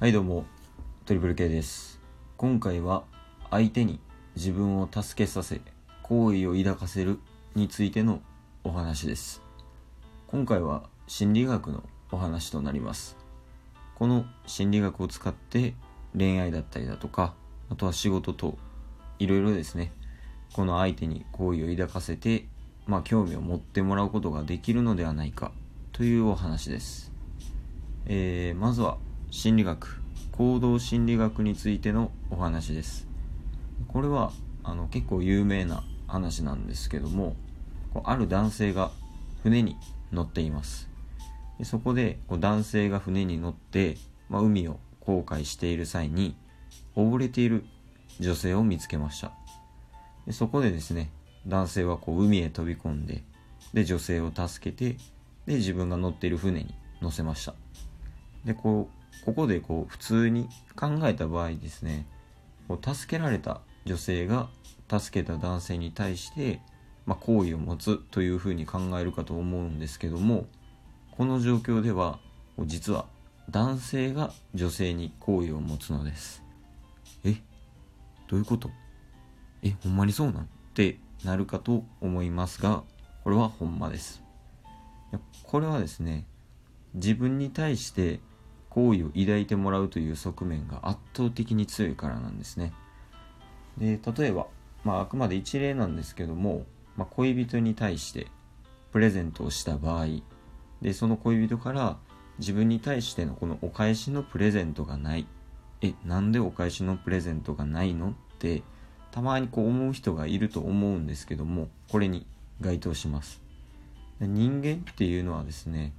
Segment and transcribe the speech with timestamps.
[0.00, 0.46] はいどうも
[1.04, 2.00] トリプル K です。
[2.38, 3.04] 今回は
[3.50, 4.00] 相手に
[4.34, 5.60] 自分を助けさせ
[6.02, 7.18] 好意を抱かせる
[7.54, 8.22] についての
[8.64, 9.42] お話です。
[10.26, 13.18] 今回は心理学のお話となります。
[13.94, 15.74] この心理学を使って
[16.16, 17.34] 恋愛だったりだとか
[17.68, 18.56] あとは仕事と
[19.18, 19.92] いろいろですね。
[20.54, 22.46] この相手に好意を抱かせて
[22.86, 25.52] まあ興味を持ってもらうことができるのではないか
[25.92, 27.12] というお話です。
[28.06, 28.96] えー、まずは
[29.30, 30.02] 心理学
[30.32, 33.06] 行動心理学についてのお話です。
[33.86, 34.32] これは
[34.64, 37.36] あの結構有名な話なんですけども
[38.02, 38.90] ある男性が
[39.44, 39.76] 船に
[40.12, 40.88] 乗っています。
[41.58, 43.98] でそこでこう男性が船に乗って、
[44.28, 46.34] まあ、海を航海している際に
[46.96, 47.64] 溺れている
[48.18, 49.30] 女性を見つけました。
[50.26, 51.08] でそこでですね
[51.46, 53.22] 男性はこう海へ飛び込んで
[53.72, 54.96] で女性を助けて
[55.46, 57.54] で自分が乗っている船に乗せました。
[58.44, 62.06] でこうここでこう普通に考えた場合ですね
[62.68, 64.48] こう助けられた女性が
[64.90, 66.60] 助けた男性に対して、
[67.06, 70.46] まあ、好意を持つというふうに考えるかと思うんですけども
[71.12, 72.18] この状況では
[72.64, 73.06] 実は
[73.50, 76.42] 男性が女性に好意を持つのです。
[77.24, 77.34] え
[78.28, 78.70] どういうこと？
[79.62, 80.42] えほんまにそうなん？
[80.44, 82.84] ってなるかと思いますが
[83.24, 84.22] これはほんまです。
[85.42, 86.26] これはですね
[86.94, 88.20] 自分に対して
[88.70, 92.72] 好意を抱いてもらうという側面が圧倒的に強いからなんですね。
[93.76, 94.46] で例えば、
[94.84, 96.64] まあ、あくまで一例なんですけども、
[96.96, 98.28] まあ、恋人に対して
[98.92, 100.06] プレゼントをした場合
[100.80, 101.98] でその恋人から
[102.38, 105.26] 自分に対してのこのお返しのプレゼントがない。
[105.82, 108.10] えなんでお返しのプレゼントがないの？
[108.10, 108.62] って
[109.10, 112.26] たまにこう思う人がいると思うんですけどもこれに
[112.60, 113.42] 該当します。
[114.20, 115.92] 人間っていうのはですね、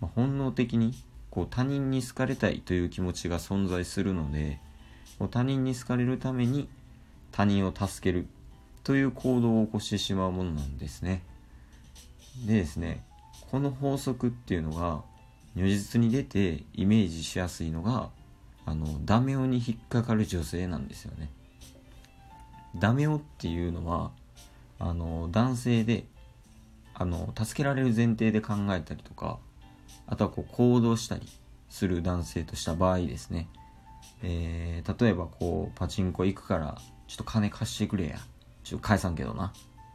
[0.00, 0.92] まあ、本能的に
[1.32, 4.60] こう他人に好かれたいという気持ちが存在するので
[5.18, 6.68] こう他人に好かれるために
[7.32, 8.26] 他人を助ける
[8.84, 11.22] という行動を起こしてしまうものなんですね。
[12.46, 13.02] でですね
[13.50, 15.02] この法則っていうのが
[15.56, 18.10] 如実に出てイメージしやすいのが
[18.66, 21.30] あのダメ男に引っかかる女性なんですよね。
[22.76, 24.10] ダメ男っていうのは
[24.78, 26.04] あの男性で
[26.92, 29.38] あの助けられる前提で考えたりとか
[30.06, 31.28] あとはこう行動したり
[31.68, 33.48] する男性とした場合ですね、
[34.22, 38.18] えー、例えばこうパチンコ行くからちょっと金貸してくれや。
[38.64, 39.52] ちょっと返さんけどな。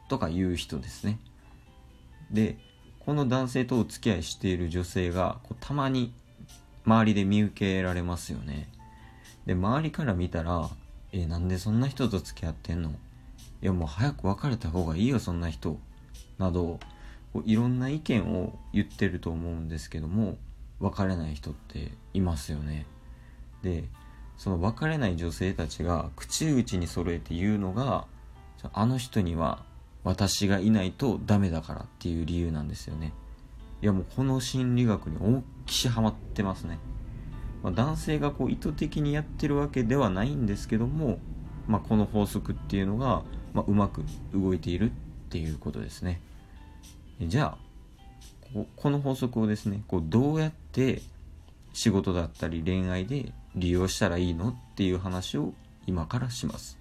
[0.10, 1.20] とか言う人ですね。
[2.32, 2.58] で
[3.00, 6.14] この男性とお付き合いしている女性がこうたまに
[6.86, 8.70] 周りで見受けられますよね。
[9.46, 10.70] で周りから見たら
[11.14, 12.92] 「えなんでそんな人と付き合ってんの?」
[13.64, 15.80] いやもう早く別れた方がいいよそんな人。
[16.38, 16.80] など
[17.34, 20.38] こういろんな意見を言ってると思うんですけども
[20.80, 22.86] 別れない人っていますよね。
[23.64, 23.86] で
[24.38, 28.06] その別れない女性たちが口々に揃えて言うのが
[28.74, 29.64] あの人には
[30.04, 33.14] 私がいないとダメだからっていう理由なんですよね。
[33.82, 36.80] いやもうこの心理学に大きしハマってますね、
[37.62, 41.20] まあ、男性がこう意図的にやってるわけではないんですけども、
[41.68, 43.24] まあ、この法則っていうのが、
[43.54, 44.94] まあ、うまく動いているっ
[45.30, 46.22] ていうことですね。
[47.22, 47.58] じゃあ
[48.76, 51.02] この法則をですねこうどうやって
[51.74, 55.54] 仕事だったり恋愛で利用したらいいのっていう話を
[55.86, 56.78] 今からします。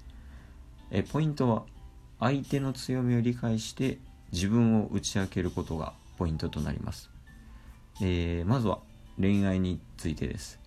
[0.91, 1.65] えポイントは
[2.21, 3.99] 相手の強みを理解して
[4.33, 7.11] 自分を打ち明けることがポイントとなります、
[8.01, 8.79] えー、まずは
[9.21, 10.61] 恋愛についてです。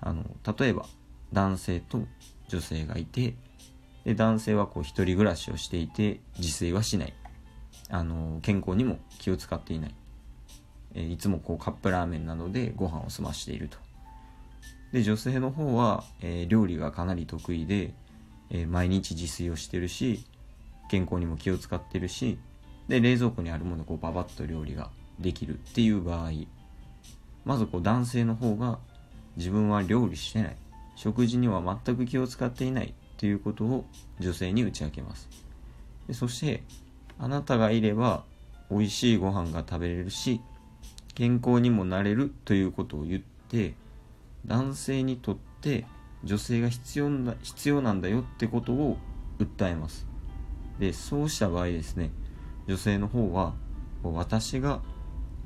[0.00, 0.24] あの
[0.58, 0.86] 例えば
[1.32, 2.02] 男性と
[2.48, 3.34] 女性がいて
[4.04, 7.14] で男性はこう一人暮らしをしていて自炊はしない。
[7.90, 9.94] あの健康にも気を使っていない、
[10.94, 13.78] えいつもこうカップラーメンなどでご飯を済ましていると。
[14.92, 17.94] で女性の方は、えー、料理がかなり得意で、
[18.50, 20.24] えー、毎日自炊をしてるし
[20.90, 22.40] 健康にも気を使ってるし
[22.88, 24.90] で冷蔵庫にあるものをこうババッと料理が
[25.20, 26.32] できるっていう場合
[27.44, 28.80] まずこう男性の方が
[29.36, 30.56] 自分は料理してない。
[31.00, 33.86] 食事には全く気を使っていないっていうことを
[34.18, 35.30] 女性に打ち明けます。
[36.06, 36.62] でそして
[37.20, 38.24] あなたがいれば
[38.70, 40.40] 美味しいご飯が食べれるし
[41.14, 43.74] 健康にもなれるということを言って
[44.46, 45.86] 男性にとって
[46.24, 48.96] 女性が必要な必要なんだよってことを
[49.38, 50.06] 訴えます。
[50.78, 52.10] でそうした場合ですね
[52.66, 53.52] 女性の方は
[54.02, 54.80] 私が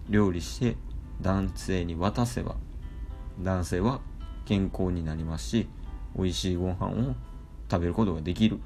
[0.09, 0.77] 料理して
[1.21, 2.55] 男性に渡せば
[3.41, 4.01] 男性は
[4.45, 5.69] 健康になりますし
[6.17, 7.15] 美味しいご飯を
[7.69, 8.61] 食べることができる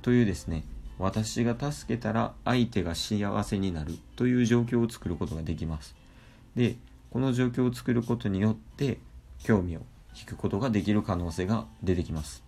[0.00, 0.64] というですね
[1.02, 5.96] 私が助けたら相手が幸せになるという状況を作ることができます。
[6.54, 6.76] で
[7.10, 8.98] この状況を作ることによって
[9.42, 9.80] 興味を
[10.16, 12.44] 引くことができる可能性が出てきます。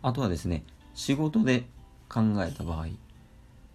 [0.00, 0.62] あとはですね
[0.94, 1.64] 仕事で
[2.08, 2.86] 考えた場合。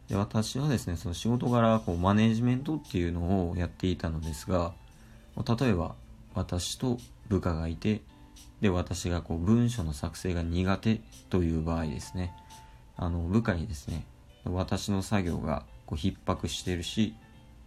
[0.07, 4.73] で私はですねその仕事柄こうマネジメントっていうのをやっていたのですが
[5.35, 5.95] 例えば
[6.33, 6.97] 私と
[7.27, 8.01] 部下がいて
[8.61, 12.33] で私がこう文書の作成が苦手という場合ですね。
[12.95, 14.05] あの部下にですね
[14.45, 17.15] 私の作業がこう逼迫してるし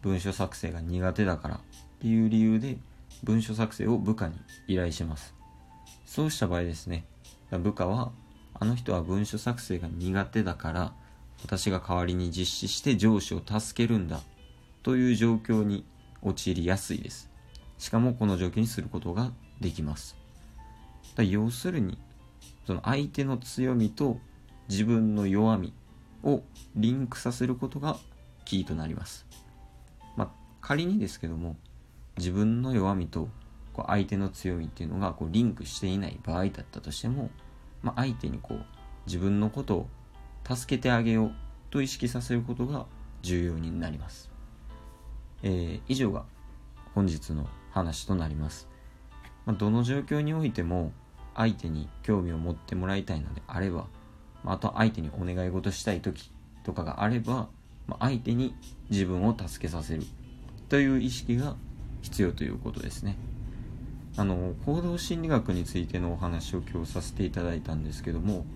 [0.03, 1.61] 文書作成が苦手だからっ
[2.01, 2.77] ていう理由で
[3.25, 4.35] 文書作成を部下に
[4.69, 5.35] 依頼します。
[6.05, 7.05] そうした場合ですね
[7.51, 8.13] 部下は
[8.55, 10.93] あの人は文書作成が苦手だから
[11.43, 14.21] 私が代わりに実施して上司を助けるんだ
[14.83, 15.85] という状況に
[16.23, 17.31] 陥りやすいです。
[17.79, 20.17] しかもこの状況にすることができます。
[21.15, 21.99] だ要するに
[22.67, 24.19] その相手の強みと
[24.69, 25.73] 自分の弱み
[26.23, 26.43] を
[26.75, 27.97] リンクさせることが
[28.45, 29.27] キーとなります。
[30.17, 30.29] まあ、
[30.61, 31.57] 仮にですけども
[32.17, 33.29] 自分の弱みと
[33.73, 37.31] こう相手の強みっていうのがこうリンクしていない場合だったとしても、
[37.83, 38.65] まあ、相手にこう
[39.07, 39.89] 自分のことを
[40.49, 41.33] 助けてあげよう
[41.71, 42.87] と意識させることが
[43.23, 44.31] 重要になります。
[45.43, 46.25] えー、以上が
[46.95, 48.69] 本日の話となります。
[49.45, 50.93] まあ、どの状況においても
[51.35, 53.87] 相手に興味を持ってもらいたいのであれば、
[54.53, 56.31] あ、と相手にお願い事したい時
[56.65, 57.49] とかがあれば、
[57.87, 58.55] まあ、相手に
[58.91, 60.03] 自分を助けさせる
[60.69, 61.57] という意識が
[62.03, 63.17] 必要ということですね。
[64.19, 68.47] あの行動心理学についてのお話を今日させていただいたんですけども、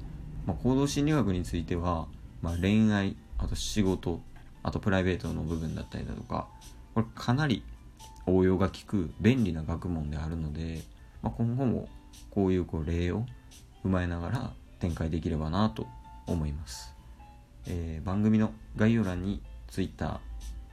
[0.46, 2.06] まあ、行動心理学については、
[2.40, 4.22] まあ、恋愛あと仕事
[4.62, 6.48] あとプライベートの部分だったりだとか
[6.94, 7.62] これかなり
[8.26, 10.80] 応用が利く便利な学問であるので、
[11.22, 11.88] まあ、今後も
[12.30, 13.26] こういうこう例を
[13.84, 15.86] 踏まえながら展開できればなと
[16.26, 16.94] 思います、
[17.66, 20.20] えー、番組の概要欄に Twitter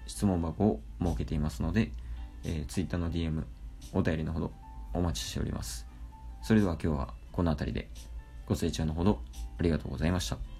[0.08, 1.92] 質問箱を設けていますので、
[2.44, 3.44] えー、Twitter の DM
[3.94, 4.52] お便りのほど
[4.94, 5.86] お待ちしております。
[6.42, 7.90] それでは今日はこの辺りで
[8.48, 9.22] ご清聴のほど
[9.60, 10.57] ありがとうございました。